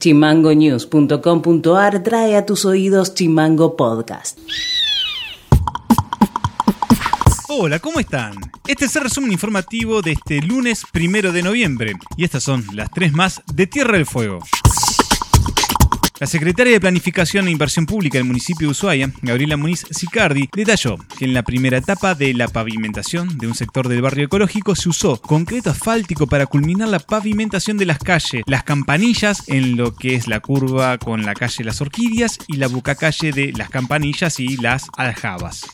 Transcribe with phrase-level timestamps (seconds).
[0.00, 4.38] Chimangonews.com.ar trae a tus oídos Chimango Podcast.
[7.50, 8.32] Hola, ¿cómo están?
[8.66, 12.90] Este es el resumen informativo de este lunes primero de noviembre y estas son las
[12.90, 14.38] tres más de Tierra del Fuego.
[16.20, 20.98] La secretaria de Planificación e Inversión Pública del municipio de Ushuaia, Gabriela Muniz Sicardi, detalló
[21.18, 24.90] que en la primera etapa de la pavimentación de un sector del barrio ecológico se
[24.90, 30.14] usó concreto asfáltico para culminar la pavimentación de las calles, las campanillas en lo que
[30.14, 34.58] es la curva con la calle Las Orquídeas y la bucacalle de las campanillas y
[34.58, 35.70] las aljabas.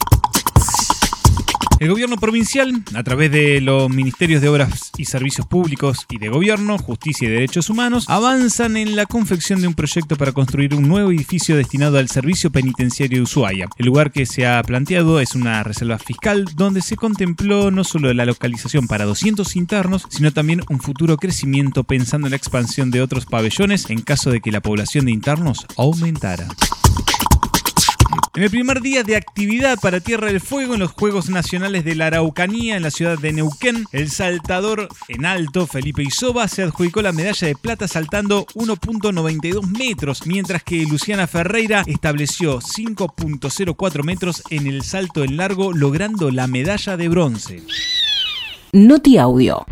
[1.79, 6.31] El gobierno provincial, a través de los ministerios de Obras y Servicios Públicos y de
[6.31, 10.89] Gobierno, Justicia y Derechos Humanos, avanzan en la confección de un proyecto para construir un
[10.89, 13.69] nuevo edificio destinado al servicio penitenciario de Ushuaia.
[13.77, 18.13] El lugar que se ha planteado es una reserva fiscal donde se contempló no solo
[18.15, 23.03] la localización para 200 internos, sino también un futuro crecimiento pensando en la expansión de
[23.03, 26.49] otros pabellones en caso de que la población de internos aumentara.
[28.37, 31.95] En el primer día de actividad para Tierra del Fuego en los Juegos Nacionales de
[31.95, 37.01] la Araucanía en la ciudad de Neuquén, el saltador en alto Felipe Isoba se adjudicó
[37.01, 44.67] la medalla de plata saltando 1.92 metros, mientras que Luciana Ferreira estableció 5.04 metros en
[44.67, 47.63] el salto en largo, logrando la medalla de bronce.
[48.75, 49.65] Noti Audio.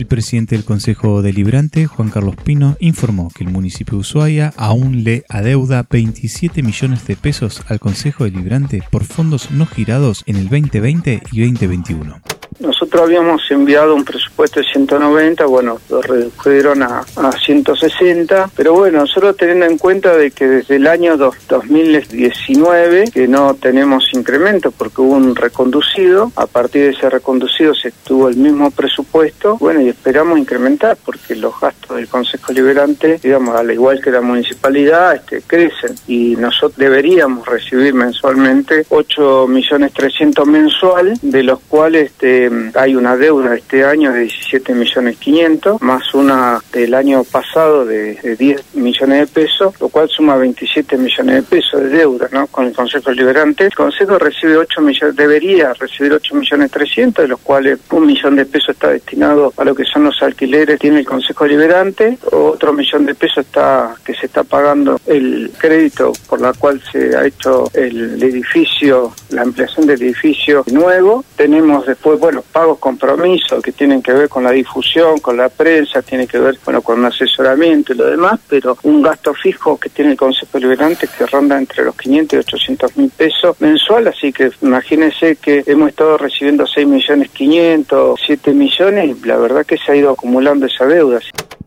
[0.00, 5.04] El presidente del Consejo Deliberante, Juan Carlos Pino, informó que el municipio de Ushuaia aún
[5.04, 10.48] le adeuda 27 millones de pesos al Consejo Deliberante por fondos no girados en el
[10.48, 12.29] 2020 y 2021.
[12.60, 17.04] Nosotros habíamos enviado un presupuesto de 190, bueno, lo redujeron a,
[17.44, 23.54] 160, pero bueno, nosotros teniendo en cuenta de que desde el año 2019 que no
[23.54, 28.70] tenemos incremento porque hubo un reconducido, a partir de ese reconducido se tuvo el mismo
[28.70, 34.10] presupuesto, bueno, y esperamos incrementar porque los gastos del Consejo Liberante, digamos, al igual que
[34.10, 41.60] la municipalidad, este, crecen y nosotros deberíamos recibir mensualmente 8 millones 300 mensual, de los
[41.60, 47.24] cuales este, hay una deuda este año de 17 millones 500, más una del año
[47.24, 52.28] pasado de, 10 millones de pesos, lo cual suma 27 millones de pesos de deuda,
[52.32, 52.46] ¿no?
[52.46, 53.64] Con el Consejo Liberante.
[53.64, 58.36] El Consejo recibe 8 millones, debería recibir 8 millones 300, de los cuales un millón
[58.36, 62.72] de pesos está destinado a lo que son los alquileres, tiene el Consejo Liberante, otro
[62.72, 67.26] millón de pesos está que se está pagando el crédito por la cual se ha
[67.26, 71.24] hecho el edificio, la ampliación del edificio nuevo.
[71.36, 76.02] Tenemos después, bueno, pagos compromisos que tienen que ver con la difusión, con la prensa,
[76.02, 80.12] tiene que ver bueno, con asesoramiento y lo demás, pero un gasto fijo que tiene
[80.12, 84.50] el Consejo Liberante que ronda entre los 500 y 800 mil pesos mensual, así que
[84.62, 89.96] imagínense que hemos estado recibiendo 6 millones 500, 7 millones la verdad que se ha
[89.96, 91.20] ido acumulando esa deuda.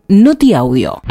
[0.07, 1.01] Noti Audio.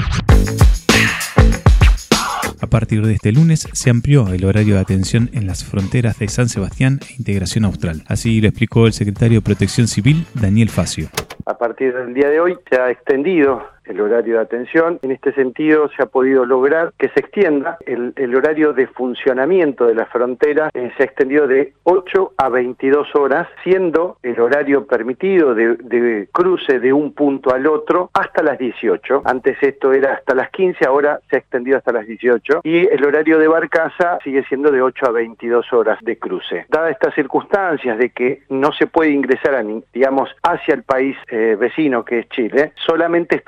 [2.73, 6.29] A partir de este lunes se amplió el horario de atención en las fronteras de
[6.29, 8.03] San Sebastián e Integración Austral.
[8.09, 11.09] Así lo explicó el secretario de Protección Civil, Daniel Facio.
[11.45, 14.99] A partir del día de hoy se ha extendido el horario de atención.
[15.03, 19.95] En este sentido, se ha podido lograr que se extienda el, horario de funcionamiento de
[19.95, 25.55] la frontera, eh, se ha extendido de 8 a 22 horas, siendo el horario permitido
[25.55, 29.23] de, cruce de un punto al otro hasta las 18.
[29.25, 32.61] Antes esto era hasta las 15, ahora se ha extendido hasta las 18.
[32.65, 36.67] Y el horario de barcaza sigue siendo de 8 a 22 horas de cruce.
[36.69, 41.57] Dadas estas circunstancias de que no se puede ingresar, a, digamos, hacia el país eh,
[41.59, 43.43] vecino que es Chile, solamente es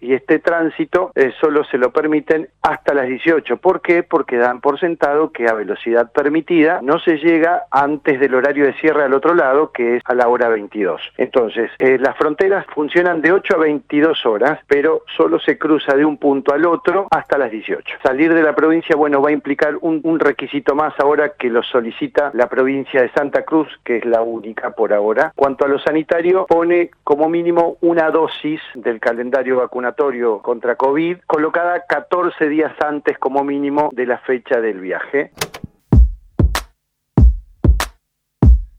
[0.00, 3.56] y este tránsito eh, solo se lo permiten hasta las 18.
[3.56, 4.02] ¿Por qué?
[4.02, 8.74] Porque dan por sentado que a velocidad permitida no se llega antes del horario de
[8.74, 11.00] cierre al otro lado, que es a la hora 22.
[11.16, 16.04] Entonces, eh, las fronteras funcionan de 8 a 22 horas, pero solo se cruza de
[16.04, 17.96] un punto al otro hasta las 18.
[18.02, 21.62] Salir de la provincia, bueno, va a implicar un, un requisito más ahora que lo
[21.62, 25.32] solicita la provincia de Santa Cruz, que es la única por ahora.
[25.34, 31.84] Cuanto a lo sanitario, pone como mínimo una dosis del calendario vacunatorio contra COVID, colocada
[31.88, 35.32] 14 días antes como mínimo de la fecha del viaje.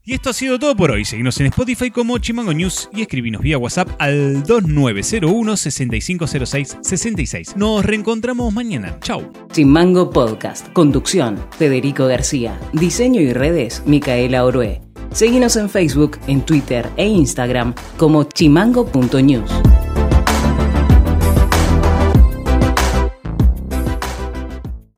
[0.02, 1.04] Y esto ha sido todo por hoy.
[1.04, 7.56] Seguimos en Spotify como Chimango News y escribinos vía WhatsApp al 2901 6506 66.
[7.56, 8.98] Nos reencontramos mañana.
[9.02, 9.30] Chau.
[9.52, 10.72] Chimango Podcast.
[10.72, 12.58] Conducción: Federico García.
[12.72, 14.80] Diseño y redes: Micaela Orué.
[15.12, 19.50] Seguimos en Facebook, en Twitter e Instagram como chimango.news.